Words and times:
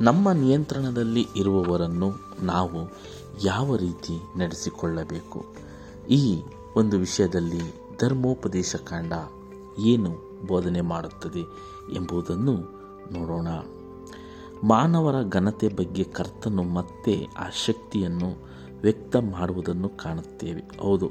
ನಮ್ಮ 0.00 0.32
ನಿಯಂತ್ರಣದಲ್ಲಿ 0.32 1.26
ಇರುವವರನ್ನು 1.36 2.10
ನಾವು 2.42 2.92
ಯಾವ 3.44 3.76
ರೀತಿ 3.76 4.38
ನಡೆಸಿಕೊಳ್ಳಬೇಕು? 4.38 5.67
ಈ 6.10 6.42
ಒಂದು 6.76 6.98
ವಿಷಯದಲ್ಲಿ 6.98 7.60
ಧರ್ಮೋಪದೇಶ 8.00 8.76
ಕಾಂಡ 8.76 9.12
ಏನು 9.78 10.10
ಬೋಧನೆ 10.46 10.80
ಮಾಡುತ್ತದೆ 10.80 11.40
ಎಂಬುದನ್ನು 11.94 12.54
ನೋಡೋಣ. 13.12 13.48
ಮಾನವರ 14.64 15.28
ಘನತೆ 15.28 15.68
ಬಗ್ಗೆ 15.68 16.04
ಕರ್ತನು 16.04 16.62
ಮತ್ತೆ 16.62 17.26
ಆ 17.38 17.48
ಶಕ್ತಿಯನ್ನು 17.66 18.47
ವ್ಯಕ್ತ 18.82 19.16
ಮಾಡುವುದನ್ನು 19.16 19.88
ಕಾಣುತ್ತೇವೆ. 19.96 20.62
ಹೌದು, 20.80 21.08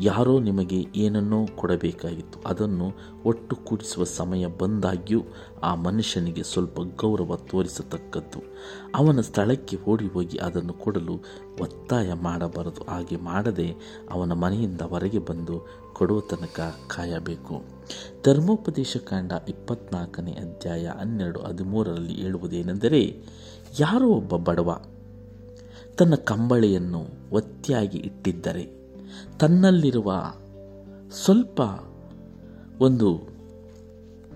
ಯಾರೋ 0.00 0.34
ನಿಮಗೆ 0.40 0.78
ಏನನ್ನೋ 0.96 1.38
ಕೊಡಬೇಕಾಗಿತ್ತು, 1.56 2.38
ಅದನ್ನು 2.48 2.86
ಒಟ್ಟು 3.24 3.54
ಕೂಡಿಸುವ 3.56 4.04
ಸಮಯ 4.04 4.46
ಬಂದಾಗ್ಯೂ 4.60 5.20
ಆ 5.62 5.70
ಮನುಷ್ಯನಿಗೆ 5.74 6.42
ಸ್ವಲ್ಪ 6.42 6.80
ಗೌರವ 7.00 7.36
ತೋರಿಸತಕ್ಕದ್ದು. 7.50 8.40
ಅವನ 8.94 9.20
ಸ್ಥಳಕ್ಕೆ 9.20 9.78
ಓಡಿ 9.88 10.06
ಹೋಗಿ 10.06 10.38
ಅದನ್ನು 10.38 10.74
ಕೊಡಲು 10.74 11.16
ಒತ್ತಾಯ 11.60 12.12
ಮಾಡಬಾರದು, 12.12 12.82
ಹಾಗೆ 12.90 13.16
ಮಾಡದೆ 13.16 13.68
ಅವನ 14.10 14.32
ಮನೆಯಿಂದ 14.32 14.80
ಹೊರಗೆ 14.82 15.18
ಬಂದು 15.18 15.56
ಕೊಡುವ 15.92 16.20
ತನಕ 16.20 16.60
ಕಾಯಬೇಕು. 16.86 17.56
ಧರ್ಮೋಪದೇಶ 18.24 18.96
ಕಾಂಡ 19.08 19.32
ಇಪ್ಪತ್ನಾಲ್ಕನೇ 19.48 20.32
ಅಧ್ಯಾಯ 20.32 20.86
ಹನ್ನೆರಡು 21.00 21.40
ಹದಿಮೂರರಲ್ಲಿ 21.40 22.14
ಹೇಳುವುದೇನೆಂದರೆ, 22.14 23.02
ಯಾರೋ 23.80 24.08
ಒಬ್ಬ 24.10 24.36
ಬಡವ 24.48 24.70
ತನ್ನ 25.96 26.14
ಕಂಬಳಿಯನ್ನು 26.14 27.06
ಒತ್ತಿಯಾಗಿ 27.32 27.98
ಇಟ್ಟಿದ್ದರೆ 27.98 28.80
ತನ್ನಲ್ಲಿರುವ 29.38 30.12
ಸ್ವಲ್ಪ 31.10 31.60
ಒಂದು 32.82 33.30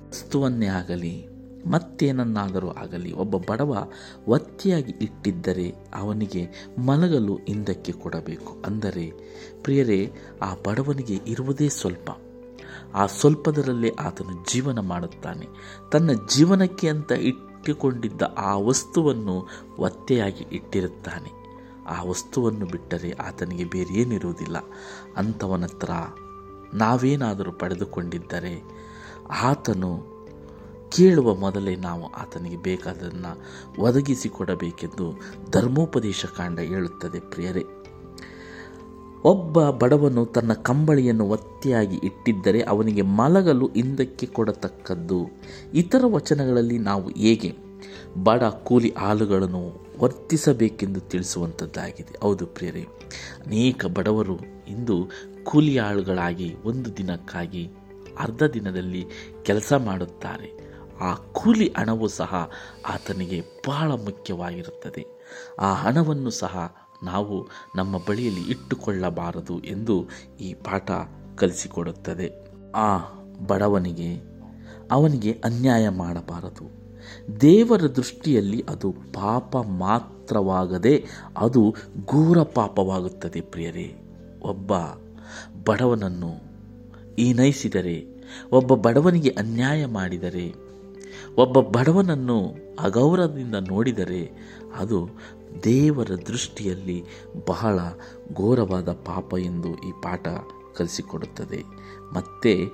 ವಸ್ತುವನ್ನೇ 0.08 0.66
ಆಗಲಿ, 0.66 1.28
ಮತ್ತೇನನ್ನಾದರೂ 1.66 2.68
ಆಗಲಿ, 2.68 3.12
ಒಬ್ಬ 3.12 3.36
ಬಡವ 3.36 3.88
ಒತ್ತಿಯಾಗಿ 4.28 4.94
ಇಟ್ಟಿದ್ದರೆ 5.00 5.74
ಅವನಿಗೆ 5.94 6.70
ಮಲಗಲು 6.78 7.34
ಹಿಂದಕ್ಕೆ 7.34 7.92
ಕೊಡಬೇಕು. 7.92 8.62
ಅಂದರೆ, 8.66 9.12
ಪ್ರಿಯರೇ, 9.62 10.12
ಆ 10.42 10.54
ಬಡವನಿಗೆ 10.66 11.20
ಇರುವುದೇ 11.26 11.68
ಸ್ವಲ್ಪ. 11.68 12.10
ಆ 12.94 13.06
ಸ್ವಲ್ಪದರಲ್ಲೇ 13.06 13.90
ಆತನು 14.00 14.52
ಜೀವನ 14.52 14.78
ಮಾಡುತ್ತಾನೆ. 14.78 15.46
ತನ್ನ 15.92 16.10
ಜೀವನಕ್ಕೆ 16.36 16.88
ಅಂತ 16.88 17.12
ಇಟ್ಟುಕೊಂಡಿದ್ದ 17.12 18.22
ಆ 18.38 18.56
ವಸ್ತುವನ್ನು 18.56 19.48
ಒತ್ತೆಯಾಗಿ 19.78 20.46
ಇಟ್ಟಿರುತ್ತಾನೆ. 20.52 21.43
ಆ 21.86 22.02
ವಸ್ತುವನ್ನು 22.02 22.66
ಬಿಟ್ಟರೆ 22.66 23.10
ಆತನಿಗೆ 23.10 23.64
ಬೇರೆ 23.64 23.94
ಏನಿರುವುದಿಲ್ಲ 23.94 24.56
ಅಂಥವನ 25.16 25.64
ಹತ್ರ 25.64 25.90
ನಾವೇನಾದರೂ 26.74 27.52
ಪಡೆದುಕೊಂಡಿದ್ದರೆ 27.52 28.62
ಆತನು 29.42 30.14
ಕೇಳುವ 30.92 31.34
ಮೊದಲೇ 31.34 31.76
ನಾವು 31.76 32.06
ಆತನಿಗೆ 32.06 32.56
ಬೇಕಾದನ್ನು 32.56 33.38
ಒದಗಿಸಿಕೊಡಬೇಕೆಂದು 33.82 35.20
ಧರ್ಮೋಪದೇಶ 35.50 36.24
ಕಾಂಡ 36.36 36.60
ಹೇಳುತ್ತದೆ 36.60 37.20
ಪ್ರಿಯರೇ. 37.20 37.64
ಒಬ್ಬ 39.24 39.70
ಬಡವನು 39.70 40.26
ತನ್ನ 40.26 40.52
ಕಂಬಳಿಯನ್ನು 40.52 41.28
ಒತ್ತೆಯಾಗಿ 41.28 41.96
ಇಟ್ಟಿದ್ದರೆ 41.96 42.62
ಅವನಿಗೆ 42.62 43.02
ಮಲಗಲು 43.02 43.66
ಹಿಂದಕ್ಕೆ 43.66 44.26
ಕೊಡತಕ್ಕದ್ದು 44.26 45.26
ಇತರ 45.74 46.04
ವಚನಗಳಲ್ಲಿ 46.06 46.78
ನಾವು 46.78 47.08
ಹೇಗೆ? 47.08 47.56
ಬಡ 48.22 48.44
ಕೂಲಿ 48.44 48.90
ಆಳುಗಳನ್ನು 48.90 49.86
ವರ್ತಿಸಬೇಕೆಂದು 49.98 51.00
ತಿಳಿಸುವಂಥದ್ದಾಗಿದೆ. 51.00 52.18
ಹೌದು 52.22 52.46
ಪ್ರಿಯರೇ, 52.46 52.82
ಅನೇಕ 53.46 53.86
ಬಡವರು 53.86 54.38
ಇಂದು 54.68 55.10
ಕೂಲಿ 55.44 55.78
ಆಳುಗಳಾಗಿ 55.78 56.56
ಒಂದು 56.64 56.96
ದಿನಕ್ಕಾಗಿ 56.96 57.70
ಅರ್ಧ 58.18 58.42
ದಿನದಲ್ಲಿ 58.42 59.06
ಕೆಲಸ 59.42 59.72
ಮಾಡುತ್ತಾರೆ. 59.72 60.64
ಆ 61.00 61.14
ಕೂಲಿ 61.14 61.74
ಹಣವು 61.78 62.08
ಸಹ 62.08 62.50
ಆತನಿಗೆ 62.86 63.42
ಬಹಳ 63.68 63.92
ಮುಖ್ಯವಾಗಿರುತ್ತದೆ. 63.92 65.06
ಆ 65.60 65.74
ಹಣವನ್ನು 65.74 66.30
ಸಹ 66.30 66.76
ನಾವು 67.02 67.48
ನಮ್ಮ 67.76 67.98
ಬಳಿಯಲ್ಲಿ 68.08 68.40
ಇಟ್ಟುಕೊಳ್ಳಬಾರದು 68.40 69.60
ಎಂದು 69.60 70.08
ಈ 70.40 70.54
ಪಾಠ 70.54 70.90
ಕಲಿಸಿಕೊಡುತ್ತದೆ. 71.36 72.32
ಆ 72.74 72.98
ಬಡವನಿಗೆ 73.46 74.34
ಅವನಿಗೆ 74.90 75.32
ಅನ್ಯಾಯ 75.44 75.88
ಮಾಡಬಾರದು. 75.88 76.83
ದೇವರ 77.40 77.80
ದೃಷ್ಟಿಯಲ್ಲಿ 77.80 78.64
ಅದು 78.68 78.94
ಪಾಪ 79.12 79.56
ಮಾತ್ರವಾಗದೆ 79.56 81.04
ಅದು 81.36 81.74
ಘೋರ 82.06 82.42
ಪಾಪವಾಗುತ್ತದೆ 82.42 83.40
ಪ್ರಿಯರೇ. 83.40 83.94
ಒಬ್ಬ 84.42 84.72
ಬಡವನನ್ನು 85.66 86.54
ಈನೈಸಿದರೆ, 87.18 88.06
ಒಬ್ಬ 88.52 88.74
ಬಡವನಿಗೆ 88.74 89.28
ಅನ್ಯಾಯ 89.28 89.86
ಮಾಡಿದರೆ, 89.86 90.54
ಒಬ್ಬ 91.36 91.60
ಬಡವನನ್ನು 91.60 92.54
ಅಗೌರವದಿಂದ 92.80 93.54
ನೋಡಿದರೆ, 93.54 94.30
ಅದು 94.76 95.08
ದೇವರ 95.64 96.08
ದೃಷ್ಟಿಯಲ್ಲಿ 96.26 97.04
ಬಹಳ 97.48 97.78
ಘೋರವಾದ 98.34 98.92
ಪಾಪ 98.92 99.34
ಎಂದು 99.38 99.68
ಈ 99.68 99.92
ಪಾಠ 100.02 100.28
ಕಲಿಸಿಕೊಡುತ್ತದೆ. 100.76 101.64
ಮತ್ತೆ 102.14 102.66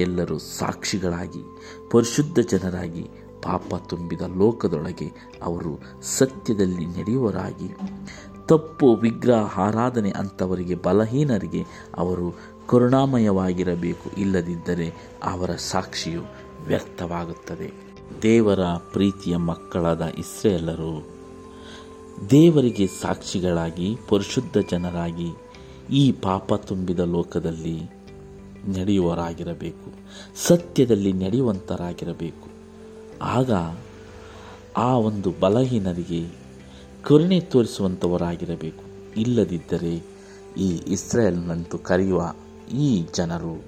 ಎಲ್ಲರೂ 0.00 0.38
ಸಾಕ್ಷಿಗಳಾಗಿ, 0.38 1.58
ಪರಿಶುದ್ಧ 1.90 2.38
ಜನರಾಗಿ 2.38 3.06
ಪಾಪ 3.46 3.74
ತುಂಬಿದ 3.88 4.20
ಲೋಕದೊಳಗೆ 4.36 5.38
ಅವರು 5.42 5.78
ಸತ್ಯದಲ್ಲಿ 6.02 6.86
ನಡೆಯುವರಾಗಿ. 6.86 7.76
ತಪ್ಪು 8.46 8.94
ವಿಗ್ರಹ 8.94 9.58
ಆರಾಧನೆ 9.58 10.10
ಅಂಥವರಿಗೆ 10.10 10.74
ಬಲಹೀನರಿಗೆ 10.74 11.64
ಅವರು 11.96 12.38
ಕರುಣಾಮಯವಾಗಿರಬೇಕು. 12.68 14.20
ಇಲ್ಲದಿದ್ದರೆ 14.20 14.94
ಅವರ 15.22 15.50
ಸಾಕ್ಷಿಯು 15.50 16.22
ವ್ಯಕ್ತವಾಗುತ್ತದೆ 16.66 17.72
ದೇವರ 18.22 18.60
ಪ್ರೀತಿಯ 18.92 19.36
ಮಕ್ಕಳಾದ 19.36 20.00
ಇಸ್ರೇಲರು 20.00 21.06
ದೇವರಿಗೆ 22.30 22.86
ಸಾಕ್ಷಿಗಳಾಗಿ, 22.86 23.98
ಪರಿಶುದ್ಧ 24.08 24.58
ಜನರಾಗಿ 24.70 25.32
ಈ 25.90 26.12
ಪಾಪ 26.12 26.54
ತುಂಬಿದ 26.54 26.98
ಲೋಕದಲ್ಲಿ 26.98 27.82
ನಡೆಯುವರಾಗಿರಬೇಕು. 28.78 29.92
ಸತ್ಯದಲ್ಲಿ 30.46 31.12
ನಡೆಯುವಂತರಾಗಿರಬೇಕು. 31.12 32.55
ಆಗ 33.22 33.52
ಆ 34.76 34.96
ಒಂದು 34.98 35.30
ಬಲಹೀನರಿಗೆ 35.40 36.46
ಕರುಣೆ 37.02 37.40
ತೋರಿಸುವಂಥವರಾಗಿರಬೇಕು 37.40 39.14
ಇಲ್ಲದಿದ್ದರೆ 39.16 40.16
ಈ 40.56 40.68
ಇಸ್ರಾಯೇಲ್ನಂತೂ 40.86 41.78
ಕರೆಯುವ 41.78 42.34
ಈ 42.74 43.06
ಜನರು, 43.14 43.64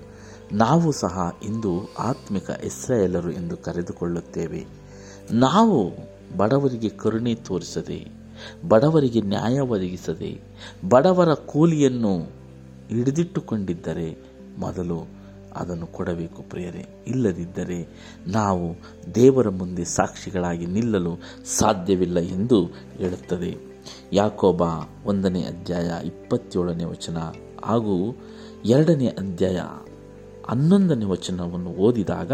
ನಾವು 0.53 0.93
ಸಹ 0.93 1.37
ಇಂದು 1.45 1.95
ಆತ್ಮಿಕ 1.99 2.51
ಇಸ್ರಾಯೇಲರು 2.51 3.31
ಎಂದು 3.31 3.57
ಕರೆದುಕೊಳ್ಳುತ್ತೇವೆ. 3.57 4.67
ನಾವು 5.33 5.97
ಬಡವರಿಗೆ 6.37 6.89
ಕರುಣೆ 6.89 7.35
ತೋರಿಸದೆ, 7.35 8.11
ಬಡವರಿಗೆ 8.69 9.21
ನ್ಯಾಯ 9.21 9.61
ಒದಗಿಸದೆ, 9.61 10.41
ಬಡವರ 10.89 11.35
ಕೂಲಿಯನ್ನು 11.35 12.19
ಹಿಡಿದಿಟ್ಟುಕೊಂಡಿದ್ದರೆ 12.89 14.19
ಮೊದಲು 14.59 15.18
ಅದನ್ನು 15.57 15.87
ಕೊಡಬೇಕು 15.87 16.43
ಪ್ರಿಯರೇ. 16.43 17.05
ಇಲ್ಲದಿದ್ದರೆ 17.07 17.89
ನಾವು 18.27 18.77
ದೇವರ 19.15 19.49
ಮುಂದೆ 19.49 19.85
ಸಾಕ್ಷಿಗಳಾಗಿ 19.85 20.67
ನಿಲ್ಲಲು 20.67 21.19
ಸಾಧ್ಯವಿಲ್ಲ 21.45 22.19
ಎಂದು 22.19 22.65
ಹೇಳುತ್ತದೆ. 22.97 23.57
ಯಾಕೋಬ 24.13 24.63
ಒಂದನೇ 25.07 25.43
ಅಧ್ಯಾಯ 25.43 26.07
ಇಪ್ಪತ್ತೇಳನೇ 26.07 26.85
ವಚನ 26.85 27.19
ಹಾಗೂ 27.65 28.17
ಎರಡನೇ 28.65 29.07
ಅಧ್ಯಾಯ 29.07 29.61
ಹನ್ನೊಂದನೇ 30.49 31.05
ವಚನವನ್ನು 31.05 31.71
ಓದಿದಾಗ, 31.71 32.33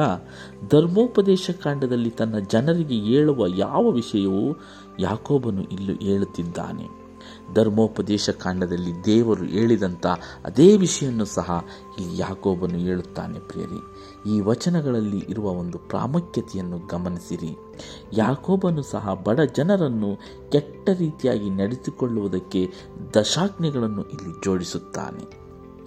ಧರ್ಮೋಪದೇಶ 0.71 1.51
ಕಾಂಡದಲ್ಲಿ 1.63 2.11
ತನ್ನ 2.11 2.39
ಜನರಿಗೆ 2.39 2.95
ಹೇಳುವ 2.95 3.47
ಯಾವ 3.47 3.91
ವಿಷಯವೂ 3.91 4.61
ಯಾಕೋಬನು 5.01 5.63
ಇಲ್ಲಿ 5.63 5.95
ಹೇಳುತ್ತಿದ್ದಾನೆ. 6.05 7.04
ಧರ್ಮೋಪದೇಶ 7.53 8.31
ಕಾಂಡದಲ್ಲಿ 8.31 9.05
ದೇವರು 9.05 9.45
ಹೇಳಿದಂಥ 9.45 10.07
ಅದೇ 10.45 10.77
ವಿಷಯವನ್ನು 10.77 11.25
ಸಹ 11.25 11.65
ಇಲ್ಲಿ 11.99 12.19
ಯಾಕೋಬನು 12.19 12.79
ಹೇಳುತ್ತಾನೆ 12.79 13.39
ಪ್ರಿಯರಿ. 13.39 13.95
ಈ 14.31 14.41
ವಚನಗಳಲ್ಲಿ 14.41 15.19
ಇರುವ 15.29 15.47
ಒಂದು 15.51 15.79
ಪ್ರಾಮುಖ್ಯತೆಯನ್ನು 15.79 16.79
ಗಮನಿಸಿರಿ. 16.79 17.57
ಯಾಕೋಬನು 18.13 18.83
ಸಹ 18.83 19.15
ಬಡ 19.15 19.41
ಜನರನ್ನು 19.41 20.17
ಕೆಟ್ಟ 20.51 20.89
ರೀತಿಯಾಗಿ 20.99 21.51
ನಡೆಸಿಕೊಳ್ಳುವುದಕ್ಕೆ 21.51 22.71
ದಶಾಜ್ಞೆಗಳನ್ನು 23.15 24.03
ಇಲ್ಲಿ 24.03 24.45
ಜೋಡಿಸುತ್ತಾನೆ. 24.45 25.45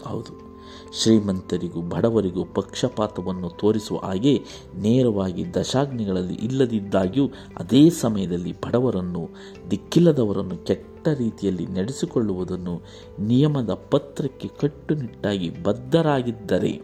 ಹೌದು 0.08 0.47
ಶ್ರೀಮಂತರಿಗೂ 0.94 1.82
ಬಡವರಿಗೂ 1.82 2.46
ಪಕ್ಷಪಾತವನ್ನು 2.46 3.50
ತೋರಿಸುವ 3.50 3.98
ಹಾಗೆ 3.98 4.44
ನೇರವಾಗಿ 4.76 5.54
ದಶಾಗ್ನಿಗಳಲ್ಲಿ 5.54 6.34
ಇಲ್ಲದಿದ್ದಾಗ್ಯೂ 6.34 7.28
ಅದೇ 7.58 7.90
ಸಮಯದಲ್ಲಿ 7.90 8.52
ಬಡವರನ್ನು, 8.52 9.30
ದಿಕ್ಕಿಲ್ಲದವರನ್ನು 9.72 10.66
ಕೆಟ್ಟ 10.66 11.08
ರೀತಿಯಲ್ಲಿ 11.08 11.66
ನಡೆಸಿಕೊಳ್ಳುವುದನ್ನು 11.66 12.82
ನಿಯಮದ 13.20 13.74
ಪತ್ರಕ್ಕೆ 13.74 14.48
ಕಟ್ಟುನಿಟ್ಟಾಗಿ 14.48 15.64
ಬದ್ಧರಾಗಿದ್ದರೆ 15.64 16.82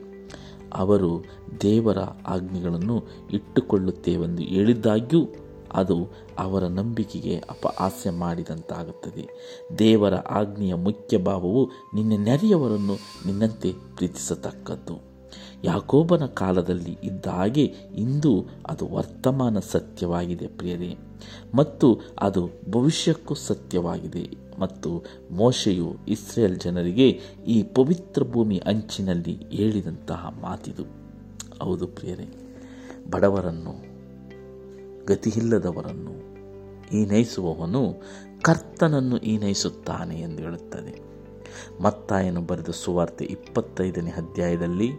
ಅವರು 0.73 1.25
ದೇವರ 1.61 1.97
ಆಜ್ಞೆಗಳನ್ನು 2.27 3.03
ಇಟ್ಟುಕೊಳ್ಳುತ್ತೇವೆಂದು 3.33 4.41
ಹೇಳಿದ್ದಾಗ್ಯೂ 4.41 5.25
ಅದು 5.75 6.07
ಅವರ 6.39 6.63
ನಂಬಿಕೆಗೆ 6.63 7.37
ಅಪಹಾಸ್ಯ 7.37 8.09
ಮಾಡಿದಂತಾಗುತ್ತದೆ. 8.09 9.29
ದೇವರ 9.79 10.15
ಆಜ್ಞೆಯ 10.15 10.73
ಮುಖ್ಯ 10.73 11.17
ಭಾವವು 11.17 11.69
ನಿನ್ನ 11.95 12.23
ನೆರೆಯವರನ್ನು 12.23 12.93
ನಿನ್ನಂತೆ 13.25 13.73
ಪ್ರೀತಿಸತಕ್ಕದ್ದು. 13.95 15.13
ಯಾಕೋಬನ 15.63 16.25
ಕಾಲದಲ್ಲಿ 16.25 16.97
ಇದ್ದ 17.03 17.25
ಹಾಗೆ 17.25 17.63
ಇಂದು 17.95 18.45
ಅದು 18.65 18.87
ವರ್ತಮಾನ 18.87 19.57
ಸತ್ಯವಾಗಿದೆ 19.59 20.47
ಪ್ರಿಯರೇ. 20.47 20.97
ಮತ್ತು 21.55 21.99
ಅದು 22.19 22.49
ಭವಿಷ್ಯಕ್ಕೂ 22.69 23.33
ಸತ್ಯವಾಗಿದೆ. 23.33 24.43
ಮತ್ತು 24.59 25.05
ಮೋಶೆಯು 25.31 25.95
ಇಸ್ರೇಲ್ 26.07 26.59
ಜನರಿಗೆ 26.59 27.09
ಈ 27.47 27.63
ಪವಿತ್ರ 27.63 28.23
ಭೂಮಿ 28.23 28.61
ಅಂಚಿನಲ್ಲಿ 28.65 29.37
ಹೇಳಿದಂತಹ 29.49 30.37
ಮಾತಿದು. 30.41 30.83
ಹೌದು 31.63 31.87
ಪ್ರಿಯರೇ, 31.87 32.57
ಬಡವರನ್ನು 33.11 33.92
ಗತಿಯಿಲ್ಲದವರನ್ನು 35.07 36.13
ಈನೈಸುವವನು 36.91 38.01
ಕರ್ತನನ್ನು 38.41 39.17
ಈನೈಸುತ್ತಾನೆ 39.17 40.19
ಎಂದು 40.19 40.43
ಹೇಳುತ್ತದೆ. 40.43 41.13
ಮತ್ತಾಯನು 41.81 42.41
ಬರೆದ 42.41 42.69
ಸುವಾರ್ತೆ 42.69 43.25
ಇಪ್ಪತ್ತೈದನೇ 43.25 44.09
ಅಧ್ಯಾಯದಲ್ಲಿ, 44.09 44.91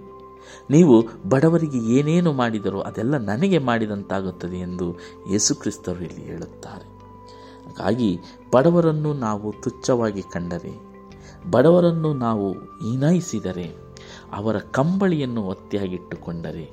ನೀವು 0.70 1.06
ಬಡವರಿಗೆ 1.28 1.92
ಏನೇನು 1.92 2.32
ಮಾಡಿದರೋ 2.32 2.80
ಅದೆಲ್ಲ 2.80 3.16
ನನಗೆ 3.16 3.58
ಮಾಡಿದಂತಾಗುತ್ತದೆ 3.58 4.56
ಎಂದು 4.56 4.96
ಯೇಸುಕ್ರಿಸ್ತರು 5.30 6.04
ಇಲ್ಲಿ 6.04 6.22
ಹೇಳುತ್ತಾರೆ. 6.22 6.94
ಹಾಗಾಗಿ 7.66 8.18
ಬಡವರನ್ನು 8.54 9.14
ನಾವು 9.14 9.52
ತುಚ್ಛವಾಗಿ 9.52 10.22
ಕಂಡರೆ, 10.22 10.94
ಬಡವರನ್ನು 11.50 12.14
ನಾವು 12.14 12.52
ಹೀನಾಯಿಸಿದರೆ 12.52 13.83
ಅವರ 14.34 14.58
ಕಂಬಳಿಯನ್ನು 14.58 15.42
ಒತ್ತೆಯಾಗಿಟ್ಟುಕೊಂಡರೆ, 15.42 16.66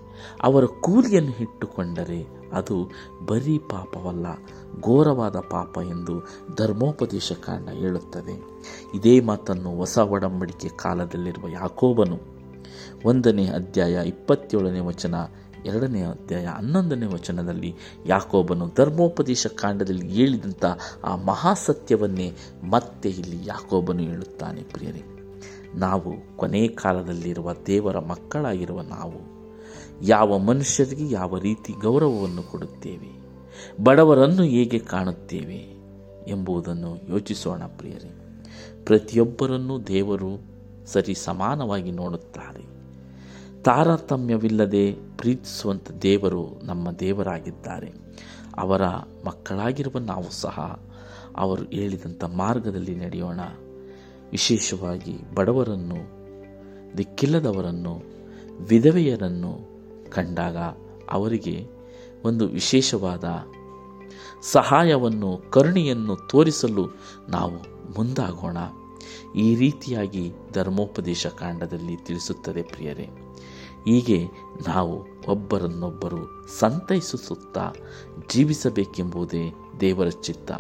ಅವರ 0.44 0.66
ಕೂಲಿಯನ್ನು 0.66 1.36
ಇಟ್ಟುಕೊಂಡರೆ 1.42 2.22
ಅದು 2.54 2.78
ಬರೀ 3.26 3.58
ಪಾಪವಲ್ಲ, 3.58 4.28
ಘೋರವಾದ 4.82 5.36
ಪಾಪ 5.36 5.78
ಎಂದು 5.90 6.16
ಧರ್ಮೋಪದೇಶ 6.58 7.32
ಕಾಂಡ 7.32 7.70
ಹೇಳುತ್ತದೆ. 7.70 8.36
ಇದೇ 8.98 9.20
ಮಾತನ್ನು 9.20 9.78
ಹೊಸ 9.78 9.98
ಒಡಂಬಡಿಕೆ 9.98 10.70
ಕಾಲದಲ್ಲಿರುವ 10.70 11.48
ಯಾಕೋಬನು 11.48 12.18
ಒಂದನೇ 13.06 13.46
ಅಧ್ಯಾಯ 13.46 13.96
ಇಪ್ಪತ್ತೇಳನೇ 14.06 14.80
ವಚನ, 14.80 15.16
ಎರಡನೇ 15.66 16.02
ಅಧ್ಯಾಯ 16.02 16.46
ಹನ್ನೊಂದನೇ 16.46 17.06
ವಚನದಲ್ಲಿ 17.06 17.76
ಯಾಕೋಬನು 18.06 18.68
ಧರ್ಮೋಪದೇಶ 18.78 19.48
ಕಾಂಡದಲ್ಲಿ 19.48 20.08
ಹೇಳಿದಂಥ 20.08 20.66
ಆ 21.04 21.16
ಮಹಾಸತ್ಯವನ್ನೇ 21.16 22.30
ಮತ್ತೆ 22.70 23.10
ಇಲ್ಲಿ 23.10 23.40
ಯಾಕೋಬನು 23.46 24.00
ಹೇಳುತ್ತಾನೆ 24.00 24.64
ಪ್ರಿಯರೇ. 24.64 25.04
ನಾವು 25.76 26.38
ಕೊನೆ 26.38 26.68
ಕಾಲದಲ್ಲಿರುವ 26.68 27.54
ದೇವರ 27.54 28.00
ಮಕ್ಕಳಾಗಿರುವ 28.00 28.82
ನಾವು 28.82 29.42
ಯಾವ 30.04 30.38
ಮನುಷ್ಯರಿಗೆ 30.38 31.10
ಯಾವ 31.10 31.38
ರೀತಿ 31.38 31.74
ಗೌರವವನ್ನು 31.74 32.44
ಕೊಡುತ್ತೇವೆ, 32.44 33.22
ಬಡವರನ್ನು 33.84 34.44
ಹೇಗೆ 34.44 34.80
ಕಾಣುತ್ತೇವೆ 34.80 35.82
ಎಂಬುದನ್ನು 36.28 36.98
ಯೋಚಿಸೋಣ 37.10 37.64
ಪ್ರಿಯರೇ. 37.64 38.42
ಪ್ರತಿಯೊಬ್ಬರನ್ನು 38.86 39.88
ದೇವರು 39.88 40.42
ಸರಿ 40.86 41.14
ಸಮಾನವಾಗಿ 41.14 41.92
ನೋಡುತ್ತಾರೆ. 41.92 42.72
ತಾರತಮ್ಯವಿಲ್ಲದೆ 43.64 44.92
ಪ್ರೀತಿಸುವಂಥ 44.92 45.92
ದೇವರು 45.92 46.62
ನಮ್ಮ 46.64 46.92
ದೇವರಾಗಿದ್ದಾರೆ. 46.92 47.94
ಅವರ 48.58 48.82
ಮಕ್ಕಳಾಗಿರುವ 49.26 50.00
ನಾವು 50.00 50.32
ಸಹ 50.32 50.80
ಅವರು 51.38 51.64
ಹೇಳಿದಂಥ 51.64 52.24
ಮಾರ್ಗದಲ್ಲಿ 52.24 52.96
ನಡೆಯೋಣ. 52.96 53.40
ವಿಶೇಷವಾಗಿ 54.32 55.34
ಬಡವರನ್ನು, 55.36 56.22
ದಿಕ್ಕಿಲ್ಲದವರನ್ನು, 56.98 58.04
ವಿಧವೆಯರನ್ನು 58.70 59.58
ಕಂಡಾಗ 60.10 60.58
ಅವರಿಗೆ 61.12 61.68
ಒಂದು 62.24 62.48
ವಿಶೇಷವಾದ 62.48 63.24
ಸಹಾಯವನ್ನು, 64.42 65.52
ಕರುಣೆಯನ್ನು 65.52 66.16
ತೋರಿಸಲು 66.16 66.88
ನಾವು 67.30 67.56
ಮುಂದಾಗೋಣ. 67.98 68.58
ಈ 69.36 69.56
ರೀತಿಯಾಗಿ 69.56 70.34
ಧರ್ಮೋಪದೇಶ 70.54 71.28
ಕಾಂಡದಲ್ಲಿ 71.28 71.98
ತಿಳಿಸುತ್ತದೆ 71.98 72.62
ಪ್ರಿಯರೇ. 72.62 73.10
ಹೀಗೆ 73.86 74.26
ನಾವು 74.68 75.06
ಒಬ್ಬರನ್ನೊಬ್ಬರು 75.28 76.48
ಸಂತೈಸುತ್ತಾ 76.60 77.72
ಜೀವಿಸಬೇಕೆಂಬುದೇ 78.34 79.54
ದೇವರ 79.80 80.08
ಚಿತ್ತ. 80.08 80.52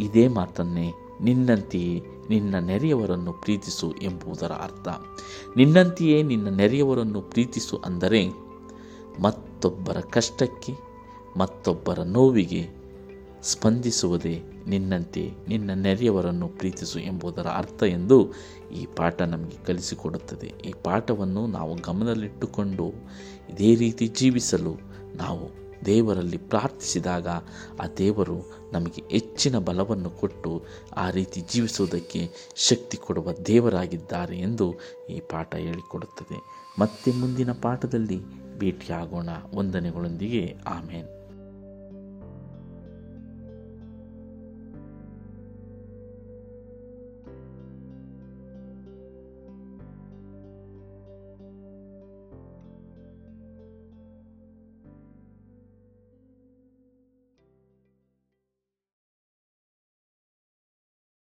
ಇದೇ 0.00 0.28
ಮಾತನ್ನೇ 0.28 0.92
ನಿನ್ನಂತೆಯೇ 1.22 2.02
ನಿನ್ನ 2.28 2.58
ನೆರೆಯವರನ್ನು 2.58 3.32
ಪ್ರೀತಿಸು 3.32 3.92
ಎಂಬುದರ 4.02 4.52
ಅರ್ಥ. 4.52 4.88
ನಿನ್ನಂತೆಯೇ 5.56 6.22
ನಿನ್ನ 6.22 6.48
ನೆರೆಯವರನ್ನು 6.48 7.20
ಪ್ರೀತಿಸು 7.20 7.76
ಅಂದರೆ 7.76 8.28
ಮತ್ತೊಬ್ಬರ 9.20 10.00
ಕಷ್ಟಕ್ಕೆ, 10.00 10.72
ಮತ್ತೊಬ್ಬರ 11.36 11.98
ನೋವಿಗೆ 12.02 12.78
ಸ್ಪಂದಿಸುವುದೇ 13.42 14.42
ನಿನ್ನಂತೆ 14.66 15.30
ನಿನ್ನ 15.48 15.70
ನೆರೆಯವರನ್ನು 15.74 16.48
ಪ್ರೀತಿಸು 16.48 16.98
ಎಂಬುದರ 16.98 17.46
ಅರ್ಥ 17.46 17.82
ಎಂದು 17.82 18.32
ಈ 18.72 18.86
ಪಾಠ 18.96 19.22
ನಮಗೆ 19.22 19.64
ಕಲಿಸಿಕೊಡುತ್ತದೆ. 19.64 20.46
ಈ 20.46 20.72
ಪಾಠವನ್ನು 20.84 21.46
ನಾವು 21.46 21.74
ಗಮನದಲ್ಲಿಟ್ಟುಕೊಂಡು 21.74 22.88
ಇದೇ 23.48 23.74
ರೀತಿ 23.74 24.06
ಜೀವಿಸಲು 24.06 24.74
ನಾವು 25.16 25.67
ದೇವರಲ್ಲಿ 25.86 26.36
ಪ್ರಾರ್ಥಿಸಿದಾಗ 26.36 27.28
ಆ 27.80 27.86
ದೇವರು 27.98 28.36
ನಮಗೆ 28.72 29.02
ಹೆಚ್ಚಿನ 29.10 29.58
ಬಲವನ್ನು 29.58 30.10
ಕೊಟ್ಟು 30.10 30.62
ಆ 30.96 31.10
ರೀತಿ 31.10 31.40
ಜೀವಿಸುವುದಕ್ಕೆ 31.40 32.30
ಶಕ್ತಿ 32.56 32.96
ಕೊಡುವ 32.96 33.32
ದೇವರಾಗಿದ್ದಾರೆ 33.32 34.38
ಎಂದು 34.38 34.74
ಈ 35.10 35.20
ಪಾಠ 35.20 35.54
ಹೇಳಿಕೊಡುತ್ತದೆ. 35.54 36.40
ಮತ್ತೆ 36.80 37.12
ಮುಂದಿನ 37.12 37.52
ಪಾಠದಲ್ಲಿ 37.52 38.20
ಭೇಟಿಯಾಗೋಣ. 38.58 39.28
ವಂದನೆಗಳೊಂದಿಗೆ. 39.54 40.56
ಆಮೇನ್. 40.66 41.17